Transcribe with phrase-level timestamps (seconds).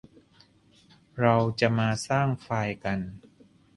[1.19, 2.99] เราจะมาสร้างไฟล์กัน